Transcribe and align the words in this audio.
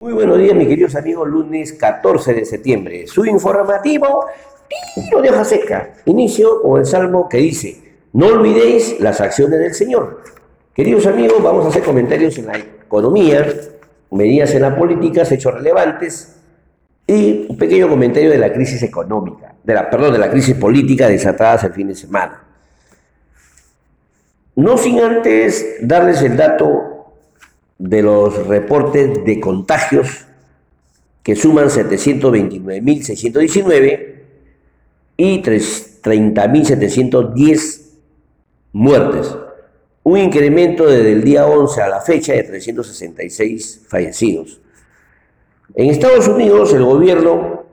Muy 0.00 0.12
buenos 0.12 0.38
días, 0.38 0.54
mis 0.54 0.68
queridos 0.68 0.94
amigos. 0.94 1.26
Lunes 1.26 1.72
14 1.72 2.32
de 2.32 2.44
septiembre. 2.44 3.08
Su 3.08 3.26
informativo, 3.26 4.26
tiro 4.94 5.20
de 5.20 5.30
hoja 5.30 5.44
seca. 5.44 5.94
Inicio 6.04 6.62
con 6.62 6.78
el 6.78 6.86
salmo 6.86 7.28
que 7.28 7.38
dice: 7.38 7.98
No 8.12 8.28
olvidéis 8.28 9.00
las 9.00 9.20
acciones 9.20 9.58
del 9.58 9.74
Señor. 9.74 10.22
Queridos 10.72 11.04
amigos, 11.08 11.42
vamos 11.42 11.64
a 11.64 11.70
hacer 11.70 11.82
comentarios 11.82 12.38
en 12.38 12.46
la 12.46 12.56
economía, 12.58 13.44
medidas 14.12 14.54
en 14.54 14.62
la 14.62 14.76
política, 14.76 15.22
hechos 15.28 15.52
relevantes 15.52 16.36
y 17.04 17.46
un 17.48 17.58
pequeño 17.58 17.88
comentario 17.88 18.30
de 18.30 18.38
la 18.38 18.52
crisis 18.52 18.80
económica, 18.84 19.56
de 19.64 19.74
la, 19.74 19.90
perdón, 19.90 20.12
de 20.12 20.20
la 20.20 20.30
crisis 20.30 20.54
política 20.54 21.08
desatadas 21.08 21.64
el 21.64 21.72
fin 21.72 21.88
de 21.88 21.96
semana. 21.96 22.44
No 24.54 24.78
sin 24.78 25.00
antes 25.00 25.78
darles 25.80 26.22
el 26.22 26.36
dato 26.36 26.97
de 27.78 28.02
los 28.02 28.46
reportes 28.46 29.24
de 29.24 29.40
contagios 29.40 30.26
que 31.22 31.34
suman 31.36 31.68
729.619 31.68 34.14
y 35.16 35.42
30.710 35.42 37.88
muertes, 38.72 39.34
un 40.02 40.18
incremento 40.18 40.86
desde 40.86 41.12
el 41.12 41.22
día 41.24 41.46
11 41.46 41.82
a 41.82 41.88
la 41.88 42.00
fecha 42.00 42.32
de 42.32 42.42
366 42.44 43.82
fallecidos. 43.88 44.60
En 45.74 45.90
Estados 45.90 46.28
Unidos 46.28 46.72
el 46.72 46.84
gobierno, 46.84 47.66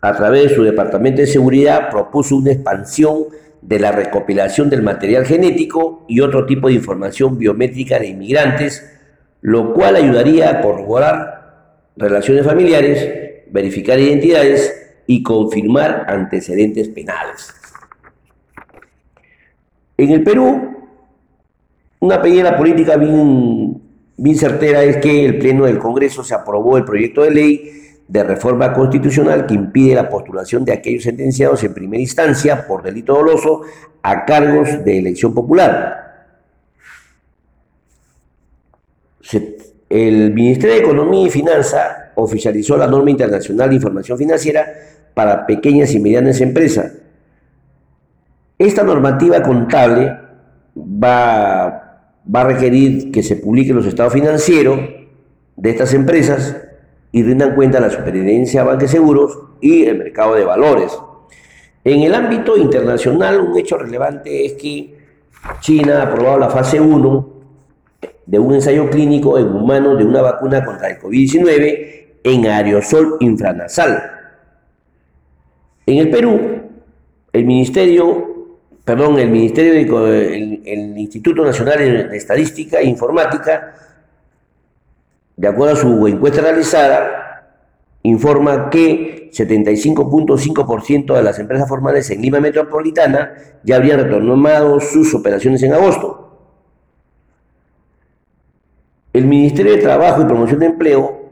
a 0.00 0.16
través 0.16 0.48
de 0.48 0.54
su 0.54 0.64
Departamento 0.64 1.20
de 1.20 1.26
Seguridad, 1.26 1.90
propuso 1.90 2.36
una 2.36 2.52
expansión 2.52 3.26
de 3.62 3.78
la 3.78 3.92
recopilación 3.92 4.70
del 4.70 4.82
material 4.82 5.24
genético 5.26 6.04
y 6.08 6.20
otro 6.20 6.46
tipo 6.46 6.68
de 6.68 6.74
información 6.74 7.38
biométrica 7.38 7.98
de 7.98 8.08
inmigrantes, 8.08 8.98
lo 9.40 9.72
cual 9.72 9.96
ayudaría 9.96 10.50
a 10.50 10.60
corroborar 10.60 11.38
relaciones 11.96 12.44
familiares, 12.44 13.44
verificar 13.50 13.98
identidades 13.98 15.02
y 15.06 15.22
confirmar 15.22 16.04
antecedentes 16.08 16.88
penales. 16.88 17.54
En 19.96 20.10
el 20.10 20.22
Perú, 20.22 20.76
una 22.00 22.22
pequeña 22.22 22.56
política 22.56 22.96
bien, 22.96 23.82
bien 24.16 24.36
certera 24.36 24.84
es 24.84 24.98
que 24.98 25.24
el 25.24 25.38
Pleno 25.38 25.64
del 25.64 25.78
Congreso 25.78 26.22
se 26.22 26.34
aprobó 26.34 26.76
el 26.76 26.84
proyecto 26.84 27.22
de 27.22 27.30
ley 27.32 27.72
de 28.08 28.24
reforma 28.24 28.72
constitucional 28.72 29.44
que 29.46 29.54
impide 29.54 29.94
la 29.94 30.08
postulación 30.08 30.64
de 30.64 30.72
aquellos 30.72 31.04
sentenciados 31.04 31.62
en 31.62 31.74
primera 31.74 32.00
instancia 32.00 32.66
por 32.66 32.82
delito 32.82 33.14
doloso 33.14 33.62
a 34.02 34.24
cargos 34.24 34.82
de 34.84 34.98
elección 34.98 35.34
popular. 35.34 36.06
el 39.90 40.32
Ministerio 40.32 40.76
de 40.76 40.80
Economía 40.80 41.26
y 41.26 41.30
Finanza 41.30 42.12
oficializó 42.14 42.78
la 42.78 42.86
norma 42.86 43.10
internacional 43.10 43.68
de 43.68 43.76
información 43.76 44.16
financiera 44.16 44.66
para 45.12 45.46
pequeñas 45.46 45.92
y 45.92 46.00
medianas 46.00 46.40
empresas. 46.40 46.92
Esta 48.58 48.82
normativa 48.82 49.42
contable 49.42 50.16
va, 50.76 52.10
va 52.34 52.40
a 52.40 52.44
requerir 52.44 53.10
que 53.12 53.22
se 53.22 53.36
publiquen 53.36 53.76
los 53.76 53.86
estados 53.86 54.14
financieros 54.14 54.80
de 55.56 55.70
estas 55.70 55.92
empresas 55.92 56.67
y 57.12 57.22
rindan 57.22 57.54
cuenta 57.54 57.80
la 57.80 57.90
supervivencia 57.90 58.62
de 58.62 58.68
banques 58.68 58.90
seguros 58.90 59.38
y 59.60 59.84
el 59.84 59.98
mercado 59.98 60.34
de 60.34 60.44
valores. 60.44 60.98
En 61.84 62.02
el 62.02 62.14
ámbito 62.14 62.56
internacional, 62.56 63.40
un 63.40 63.58
hecho 63.58 63.78
relevante 63.78 64.44
es 64.44 64.52
que 64.54 64.98
China 65.60 66.00
ha 66.00 66.02
aprobado 66.02 66.38
la 66.38 66.50
fase 66.50 66.80
1 66.80 67.28
de 68.26 68.38
un 68.38 68.54
ensayo 68.54 68.90
clínico 68.90 69.38
en 69.38 69.46
humanos 69.48 69.96
de 69.96 70.04
una 70.04 70.20
vacuna 70.20 70.64
contra 70.64 70.90
el 70.90 70.98
COVID-19 70.98 72.06
en 72.24 72.46
aerosol 72.46 73.16
infranasal. 73.20 74.02
En 75.86 75.96
el 75.96 76.10
Perú, 76.10 76.40
el 77.32 77.44
Ministerio, 77.46 78.58
perdón, 78.84 79.18
el 79.18 79.30
Ministerio 79.30 80.04
de, 80.04 80.60
el 80.66 80.98
Instituto 80.98 81.42
Nacional 81.42 81.78
de 81.78 82.16
Estadística 82.16 82.80
e 82.80 82.84
Informática 82.84 83.74
de 85.38 85.46
acuerdo 85.46 85.74
a 85.74 85.76
su 85.76 86.06
encuesta 86.08 86.40
realizada, 86.40 87.54
informa 88.02 88.70
que 88.70 89.30
75.5% 89.32 91.14
de 91.14 91.22
las 91.22 91.38
empresas 91.38 91.68
formales 91.68 92.10
en 92.10 92.22
Lima 92.22 92.40
Metropolitana 92.40 93.34
ya 93.62 93.76
habrían 93.76 94.00
retomado 94.00 94.80
sus 94.80 95.14
operaciones 95.14 95.62
en 95.62 95.74
agosto. 95.74 96.24
El 99.12 99.26
Ministerio 99.26 99.72
de 99.72 99.78
Trabajo 99.78 100.22
y 100.22 100.24
Promoción 100.24 100.58
de 100.58 100.66
Empleo 100.66 101.30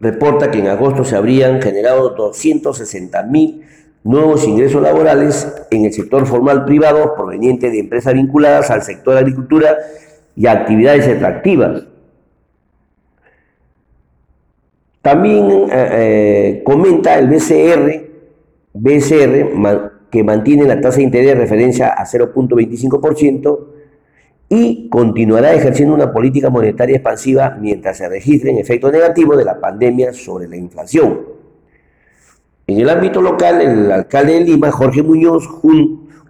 reporta 0.00 0.50
que 0.50 0.58
en 0.58 0.66
agosto 0.66 1.04
se 1.04 1.14
habrían 1.14 1.62
generado 1.62 2.10
260 2.10 3.22
mil 3.24 3.64
nuevos 4.02 4.44
ingresos 4.48 4.82
laborales 4.82 5.66
en 5.70 5.84
el 5.84 5.92
sector 5.92 6.26
formal 6.26 6.64
privado 6.64 7.14
proveniente 7.14 7.70
de 7.70 7.78
empresas 7.78 8.14
vinculadas 8.14 8.72
al 8.72 8.82
sector 8.82 9.16
agricultura 9.16 9.76
y 10.34 10.48
actividades 10.48 11.06
atractivas 11.06 11.84
También 15.02 15.50
eh, 15.50 15.68
eh, 15.72 16.62
comenta 16.64 17.18
el 17.18 17.28
BCR, 17.28 18.10
BCR 18.74 19.90
que 20.10 20.24
mantiene 20.24 20.64
la 20.64 20.80
tasa 20.80 20.98
de 20.98 21.04
interés 21.04 21.28
de 21.28 21.34
referencia 21.36 21.88
a 21.88 22.04
0.25% 22.04 23.58
y 24.48 24.88
continuará 24.88 25.54
ejerciendo 25.54 25.94
una 25.94 26.12
política 26.12 26.50
monetaria 26.50 26.96
expansiva 26.96 27.56
mientras 27.60 27.98
se 27.98 28.08
registren 28.08 28.58
efectos 28.58 28.92
negativos 28.92 29.38
de 29.38 29.44
la 29.44 29.60
pandemia 29.60 30.12
sobre 30.12 30.48
la 30.48 30.56
inflación. 30.56 31.20
En 32.66 32.80
el 32.80 32.90
ámbito 32.90 33.22
local, 33.22 33.60
el 33.60 33.90
alcalde 33.90 34.34
de 34.34 34.40
Lima, 34.40 34.70
Jorge 34.70 35.02
Muñoz, 35.02 35.46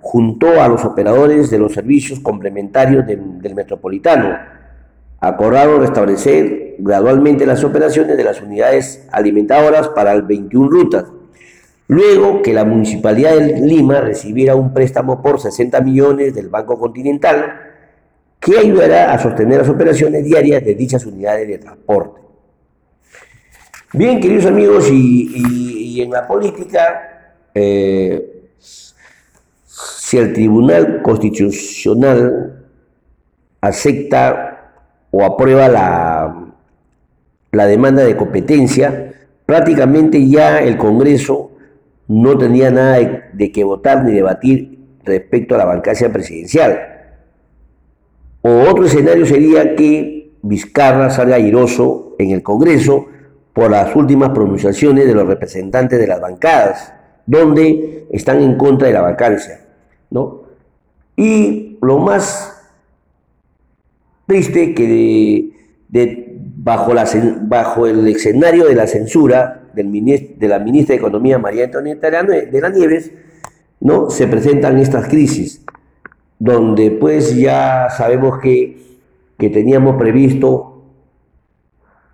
juntó 0.01 0.61
a 0.61 0.69
los 0.69 0.85
operadores 0.85 1.51
de 1.51 1.59
los 1.59 1.73
servicios 1.73 2.21
complementarios 2.21 3.07
del 3.07 3.55
metropolitano, 3.55 4.39
acordaron 5.21 5.81
restablecer 5.81 6.77
gradualmente 6.79 7.45
las 7.47 7.63
operaciones 7.63 8.17
de 8.17 8.25
las 8.25 8.41
unidades 8.41 9.07
alimentadoras 9.13 9.89
para 9.89 10.13
el 10.13 10.23
21 10.23 10.71
rutas, 10.71 11.05
luego 11.89 12.41
que 12.43 12.55
la 12.55 12.65
Municipalidad 12.65 13.37
de 13.37 13.61
Lima 13.61 14.01
recibiera 14.01 14.55
un 14.55 14.73
préstamo 14.73 15.21
por 15.21 15.41
60 15.41 15.81
millones 15.83 16.35
del 16.35 16.49
Banco 16.49 16.79
Continental 16.79 17.71
que 18.41 18.59
ayudará 18.59 19.13
a 19.13 19.19
sostener 19.19 19.59
las 19.59 19.69
operaciones 19.69 20.25
diarias 20.25 20.65
de 20.65 20.75
dichas 20.75 21.05
unidades 21.05 21.47
de 21.47 21.59
transporte. 21.59 22.21
Bien, 23.93 24.21
queridos 24.21 24.47
amigos, 24.47 24.89
y, 24.91 26.01
en 26.01 26.11
la 26.11 26.27
política, 26.27 27.35
eh, 27.53 28.47
si 29.67 30.17
el 30.17 30.33
Tribunal 30.33 31.03
Constitucional 31.03 32.67
acepta 33.61 34.60
o 35.11 35.25
aprueba 35.25 35.69
la, 35.69 36.53
la 37.53 37.67
demanda 37.67 38.03
de 38.05 38.17
competencia, 38.17 39.13
prácticamente 39.47 40.29
ya 40.29 40.61
el 40.61 40.77
Congreso 40.77 41.51
no 42.09 42.39
tenía 42.39 42.71
nada 42.71 42.99
de, 42.99 43.23
de, 43.33 43.53
que 43.53 43.65
votar 43.65 44.05
ni 44.05 44.13
debatir 44.13 44.79
respecto 45.05 45.55
a 45.55 45.59
la 45.59 45.65
bancacia 45.65 46.13
presidencial. 46.13 46.79
O 48.43 48.63
otro 48.69 48.87
escenario 48.87 49.27
sería 49.27 49.77
que 49.77 50.33
Vizcarra 50.43 51.11
salga 51.11 51.37
airoso 51.37 52.15
en 52.19 52.31
el 52.31 52.43
Congreso 52.43 53.07
por 53.53 53.71
las 53.71 53.95
últimas 53.95 54.31
pronunciaciones 54.31 55.07
de 55.07 55.15
los 55.15 55.27
representantes 55.27 55.99
de 55.99 56.07
las 56.07 56.21
bancadas, 56.21 56.95
donde 57.27 58.07
están 58.11 58.41
en 58.41 58.57
contra 58.57 58.89
de 58.89 58.95
la 58.95 59.03
vacancia. 59.03 59.61
¿no? 60.11 60.43
Y 61.17 61.79
lo 61.83 61.99
más 61.99 62.60
triste 64.31 64.77
que 64.77 65.51
bajo, 66.63 67.87
el 67.89 68.07
escenario 68.07 68.67
de 68.67 68.77
la 68.77 68.87
censura 68.87 69.65
del 69.75 69.91
de 69.91 70.49
la 70.49 70.61
ministra 70.61 70.95
de 70.95 71.01
Economía 71.01 71.37
María 71.41 71.65
Antonieta 71.65 72.09
de 72.11 72.61
la 72.61 72.69
Nieves, 72.69 73.11
¿no? 73.81 74.09
se 74.09 74.29
presentan 74.29 74.79
estas 74.79 75.09
crisis, 75.09 75.65
donde 76.39 76.93
pues 76.93 77.35
ya 77.35 77.89
sabemos 77.91 78.39
que, 78.39 78.79
que 79.37 79.51
teníamos 79.51 79.97
previsto 79.97 80.85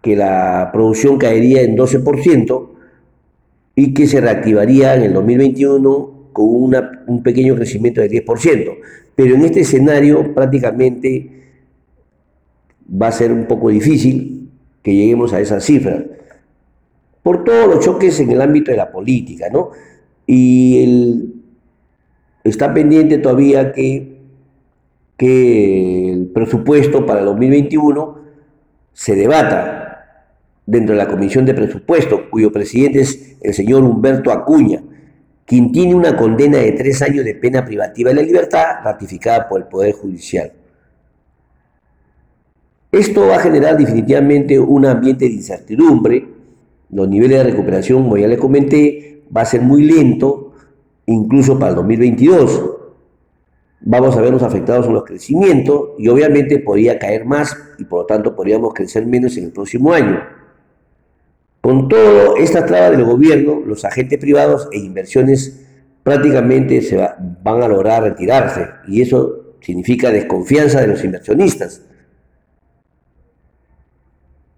que 0.00 0.16
la 0.16 0.70
producción 0.72 1.18
caería 1.18 1.60
en 1.60 1.76
12% 1.76 2.68
y 3.74 3.92
que 3.92 4.06
se 4.06 4.22
reactivaría 4.22 4.94
en 4.94 5.02
el 5.02 5.12
2021 5.12 6.30
con 6.32 6.46
un 6.48 7.22
pequeño 7.22 7.56
crecimiento 7.56 8.00
de 8.00 8.10
10%. 8.10 8.78
Pero 9.14 9.34
en 9.34 9.44
este 9.44 9.60
escenario 9.60 10.32
prácticamente 10.32 11.36
va 12.90 13.08
a 13.08 13.12
ser 13.12 13.32
un 13.32 13.46
poco 13.46 13.68
difícil 13.68 14.50
que 14.82 14.94
lleguemos 14.94 15.32
a 15.32 15.40
esa 15.40 15.60
cifra, 15.60 16.04
por 17.22 17.42
todos 17.42 17.66
los 17.74 17.84
choques 17.84 18.20
en 18.20 18.30
el 18.30 18.40
ámbito 18.40 18.70
de 18.70 18.76
la 18.76 18.92
política, 18.92 19.48
¿no? 19.52 19.70
Y 20.26 21.32
está 22.44 22.72
pendiente 22.72 23.18
todavía 23.18 23.72
que, 23.72 24.20
que 25.16 26.12
el 26.12 26.26
presupuesto 26.26 27.04
para 27.04 27.20
el 27.20 27.26
2021 27.26 28.18
se 28.92 29.16
debata 29.16 29.86
dentro 30.66 30.94
de 30.94 30.98
la 30.98 31.08
Comisión 31.08 31.44
de 31.44 31.54
Presupuesto, 31.54 32.30
cuyo 32.30 32.52
presidente 32.52 33.00
es 33.00 33.36
el 33.40 33.54
señor 33.54 33.82
Humberto 33.82 34.30
Acuña, 34.30 34.82
quien 35.44 35.70
tiene 35.70 35.94
una 35.94 36.16
condena 36.16 36.58
de 36.58 36.72
tres 36.72 37.02
años 37.02 37.24
de 37.24 37.34
pena 37.34 37.64
privativa 37.64 38.10
de 38.10 38.16
la 38.16 38.22
libertad 38.22 38.66
ratificada 38.84 39.48
por 39.48 39.60
el 39.60 39.66
Poder 39.66 39.94
Judicial. 39.94 40.52
Esto 42.96 43.26
va 43.26 43.36
a 43.36 43.40
generar 43.40 43.76
definitivamente 43.76 44.58
un 44.58 44.86
ambiente 44.86 45.26
de 45.26 45.34
incertidumbre. 45.34 46.26
Los 46.88 47.06
niveles 47.06 47.36
de 47.36 47.44
recuperación, 47.44 48.04
como 48.04 48.16
ya 48.16 48.26
les 48.26 48.38
comenté, 48.38 49.22
va 49.36 49.42
a 49.42 49.44
ser 49.44 49.60
muy 49.60 49.82
lento, 49.84 50.54
incluso 51.04 51.58
para 51.58 51.70
el 51.72 51.76
2022. 51.76 52.70
Vamos 53.82 54.16
a 54.16 54.22
vernos 54.22 54.42
afectados 54.42 54.86
en 54.86 54.94
los 54.94 55.04
crecimientos 55.04 55.90
y 55.98 56.08
obviamente 56.08 56.58
podría 56.58 56.98
caer 56.98 57.26
más 57.26 57.54
y 57.78 57.84
por 57.84 58.00
lo 58.00 58.06
tanto 58.06 58.34
podríamos 58.34 58.72
crecer 58.72 59.04
menos 59.04 59.36
en 59.36 59.44
el 59.44 59.52
próximo 59.52 59.92
año. 59.92 60.18
Con 61.60 61.90
todo 61.90 62.36
esta 62.38 62.64
traba 62.64 62.90
del 62.90 63.04
gobierno, 63.04 63.60
los 63.66 63.84
agentes 63.84 64.18
privados 64.18 64.68
e 64.72 64.78
inversiones 64.78 65.66
prácticamente 66.02 66.80
se 66.80 66.96
van 66.96 67.62
a 67.62 67.68
lograr 67.68 68.04
retirarse 68.04 68.68
y 68.88 69.02
eso 69.02 69.56
significa 69.60 70.10
desconfianza 70.10 70.80
de 70.80 70.86
los 70.86 71.04
inversionistas. 71.04 71.82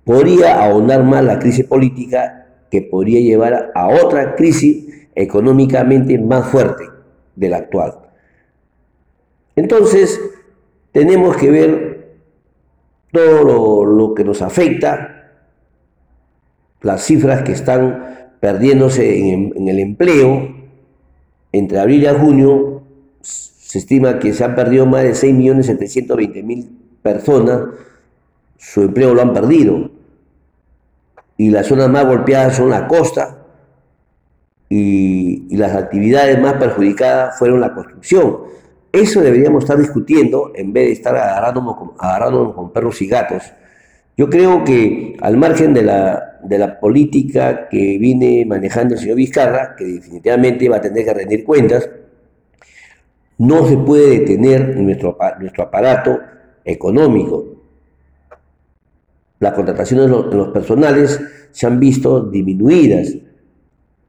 Podría 0.09 0.65
ahondar 0.65 1.05
más 1.05 1.23
la 1.23 1.39
crisis 1.39 1.67
política 1.67 2.47
que 2.71 2.81
podría 2.81 3.21
llevar 3.21 3.73
a 3.75 3.89
otra 3.89 4.37
crisis 4.37 5.07
económicamente 5.15 6.19
más 6.19 6.47
fuerte 6.47 6.85
de 7.37 7.49
la 7.51 7.59
actual. 7.59 7.93
Entonces, 9.55 10.19
tenemos 10.93 11.37
que 11.37 11.51
ver 11.51 12.09
todo 13.13 13.85
lo, 13.85 14.15
que 14.15 14.25
nos 14.25 14.41
afecta 14.41 15.31
las 16.81 17.05
cifras 17.05 17.43
que 17.43 17.53
están 17.53 18.31
perdiéndose 18.41 19.31
en, 19.35 19.69
el 19.69 19.79
empleo, 19.79 20.57
entre 21.53 21.81
abril 21.81 22.05
y 22.05 22.19
junio 22.19 22.83
se 23.21 23.77
estima 23.77 24.19
que 24.21 24.33
se 24.33 24.43
han 24.43 24.55
perdido 24.55 24.87
más 24.87 25.03
de 25.03 25.11
6.720.000 25.11 26.67
personas, 27.03 27.61
su 28.57 28.81
empleo 28.81 29.13
lo 29.13 29.21
han 29.21 29.35
perdido. 29.35 29.98
Y 31.39 31.49
las 31.51 31.67
zonas 31.67 31.89
más 31.89 32.05
golpeadas 32.05 32.57
son 32.57 32.69
la 32.69 32.87
costa 32.87 33.47
y, 34.69 35.57
las 35.57 35.75
actividades 35.75 36.39
más 36.39 36.53
perjudicadas 36.55 37.39
fueron 37.39 37.61
la 37.61 37.73
construcción. 37.73 38.41
Eso 38.93 39.23
deberíamos 39.23 39.65
estar 39.65 39.79
discutiendo 39.79 40.53
en 40.55 40.73
vez 40.73 40.87
de 40.87 40.93
estar 40.93 41.17
agarrándonos 41.17 41.77
agarrándonos 41.99 42.55
con 42.55 42.71
perros 42.73 43.01
y 43.01 43.07
gatos 43.07 43.43
yo 44.19 44.29
creo 44.29 44.65
que 44.65 45.17
al 45.21 45.37
margen 45.37 45.73
de 45.73 45.83
la, 45.83 46.41
de 46.43 46.59
la 46.59 46.81
política 46.81 47.69
que 47.69 47.99
viene 47.99 48.45
manejando 48.45 48.95
el 48.95 49.01
señor 49.01 49.15
Vizcarra, 49.15 49.77
que 49.77 49.85
definitivamente 49.85 50.69
va 50.69 50.79
a 50.79 50.81
tener 50.81 51.05
que 51.05 51.15
rendir 51.15 51.45
cuentas, 51.45 51.89
no 53.39 53.65
se 53.69 53.77
puede 53.77 54.19
detener 54.19 54.77
nuestro, 54.77 55.17
nuestro 55.39 55.63
aparato 55.63 56.19
económico. 56.65 57.58
Las 59.41 59.53
contrataciones 59.55 60.07
de 60.07 60.37
los 60.37 60.49
personales 60.49 61.21
se 61.53 61.67
han 61.67 61.79
visto 61.79 62.21
disminuidas. 62.21 63.15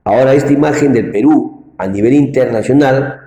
Ahora 0.03 0.33
esta 0.33 0.51
imagen 0.51 0.93
del 0.93 1.11
Perú 1.11 1.73
a 1.77 1.87
nivel 1.87 2.13
internacional 2.13 3.21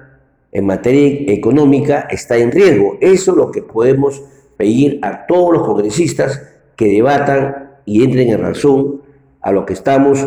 en 0.50 0.66
materia 0.66 1.32
económica 1.32 2.06
está 2.10 2.36
en 2.36 2.50
riesgo. 2.50 2.98
Eso 3.00 3.30
es 3.30 3.36
lo 3.36 3.50
que 3.50 3.62
podemos 3.62 4.22
pedir 4.56 4.98
a 5.02 5.26
todos 5.26 5.52
los 5.52 5.66
congresistas 5.66 6.42
que 6.76 6.86
debatan 6.86 7.70
y 7.84 8.04
entren 8.04 8.28
en 8.28 8.40
razón 8.40 9.02
a 9.40 9.52
lo 9.52 9.64
que 9.64 9.72
estamos 9.72 10.26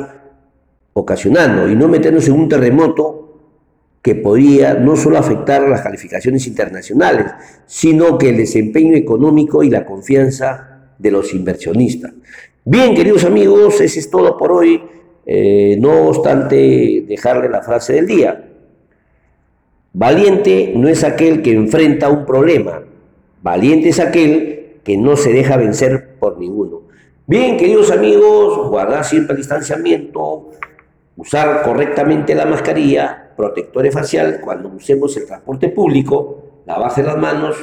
ocasionando 0.93 1.69
y 1.69 1.75
no 1.75 1.87
meternos 1.87 2.27
en 2.27 2.33
un 2.33 2.49
terremoto 2.49 3.21
que 4.01 4.15
podría 4.15 4.75
no 4.75 4.95
solo 4.95 5.17
afectar 5.17 5.67
las 5.67 5.81
calificaciones 5.81 6.47
internacionales, 6.47 7.25
sino 7.65 8.17
que 8.17 8.29
el 8.29 8.37
desempeño 8.37 8.95
económico 8.95 9.63
y 9.63 9.69
la 9.69 9.85
confianza 9.85 10.74
de 10.97 11.11
los 11.11 11.33
inversionistas. 11.33 12.13
Bien, 12.63 12.95
queridos 12.95 13.23
amigos, 13.25 13.79
ese 13.81 13.99
es 13.99 14.09
todo 14.09 14.37
por 14.37 14.51
hoy. 14.51 14.81
Eh, 15.25 15.77
no 15.79 16.07
obstante, 16.07 17.05
dejarle 17.07 17.49
la 17.49 17.61
frase 17.61 17.93
del 17.93 18.07
día. 18.07 18.51
Valiente 19.97 20.73
no 20.75 20.89
es 20.89 21.05
aquel 21.05 21.41
que 21.41 21.53
enfrenta 21.53 22.09
un 22.09 22.25
problema, 22.25 22.83
valiente 23.41 23.87
es 23.87 24.01
aquel 24.01 24.79
que 24.83 24.97
no 24.97 25.15
se 25.15 25.31
deja 25.31 25.55
vencer 25.55 26.17
por 26.19 26.37
ninguno. 26.37 26.81
Bien, 27.25 27.55
queridos 27.55 27.91
amigos, 27.91 28.69
guardar 28.69 29.05
siempre 29.05 29.31
el 29.31 29.37
distanciamiento, 29.37 30.51
usar 31.15 31.63
correctamente 31.63 32.35
la 32.35 32.45
mascarilla, 32.45 33.31
protectores 33.37 33.93
facial 33.93 34.41
cuando 34.43 34.67
usemos 34.67 35.15
el 35.15 35.25
transporte 35.25 35.69
público, 35.69 36.61
lavarse 36.65 37.01
las 37.01 37.17
manos 37.17 37.55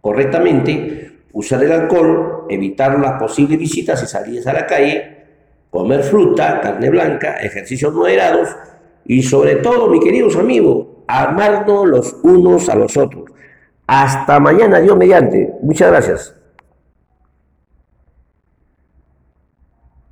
correctamente, 0.00 1.22
usar 1.32 1.64
el 1.64 1.72
alcohol, 1.72 2.37
evitar 2.50 2.98
las 2.98 3.20
posibles 3.20 3.58
visitas 3.58 4.02
y 4.02 4.06
salidas 4.06 4.46
a 4.46 4.52
la 4.52 4.66
calle, 4.66 5.24
comer 5.70 6.02
fruta, 6.02 6.60
carne 6.60 6.90
blanca, 6.90 7.36
ejercicios 7.36 7.92
moderados 7.92 8.48
y 9.04 9.22
sobre 9.22 9.56
todo, 9.56 9.88
mis 9.88 10.04
queridos 10.04 10.36
amigos, 10.36 10.86
amarnos 11.06 11.86
los 11.88 12.16
unos 12.22 12.68
a 12.68 12.74
los 12.76 12.96
otros. 12.96 13.24
Hasta 13.86 14.38
mañana, 14.38 14.80
Dios 14.80 14.96
mediante. 14.96 15.54
Muchas 15.62 15.90
gracias. 15.90 16.37